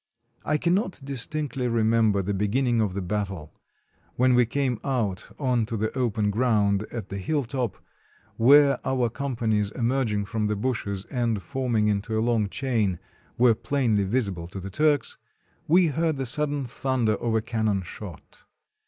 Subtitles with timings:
[0.43, 3.53] I cannot distinctly remember the beginning of the battle.
[4.15, 7.77] When we came out on to the open ground at the hilltop,
[8.35, 12.97] where our companies, emerging from the bushes, and forming into a long chain,
[13.37, 15.19] were plainly visible to the Turks,
[15.67, 18.45] we heard the sudden thunder of a cannon shot.